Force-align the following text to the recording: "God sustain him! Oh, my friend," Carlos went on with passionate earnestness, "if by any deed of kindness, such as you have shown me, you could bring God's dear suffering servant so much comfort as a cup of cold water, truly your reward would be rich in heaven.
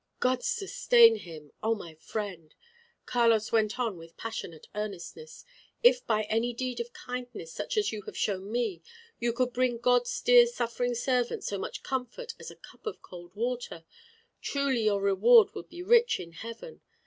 "God 0.19 0.41
sustain 0.43 1.17
him! 1.17 1.51
Oh, 1.61 1.75
my 1.75 1.93
friend," 1.93 2.55
Carlos 3.05 3.51
went 3.51 3.77
on 3.77 3.99
with 3.99 4.17
passionate 4.17 4.65
earnestness, 4.73 5.45
"if 5.83 6.03
by 6.07 6.23
any 6.23 6.53
deed 6.53 6.79
of 6.79 6.91
kindness, 6.91 7.53
such 7.53 7.77
as 7.77 7.91
you 7.91 8.01
have 8.07 8.17
shown 8.17 8.51
me, 8.51 8.81
you 9.19 9.31
could 9.31 9.53
bring 9.53 9.77
God's 9.77 10.19
dear 10.21 10.47
suffering 10.47 10.95
servant 10.95 11.43
so 11.43 11.59
much 11.59 11.83
comfort 11.83 12.33
as 12.39 12.49
a 12.49 12.55
cup 12.55 12.87
of 12.87 13.03
cold 13.03 13.35
water, 13.35 13.85
truly 14.41 14.85
your 14.85 15.01
reward 15.01 15.53
would 15.53 15.69
be 15.69 15.83
rich 15.83 16.19
in 16.19 16.31
heaven. 16.31 16.81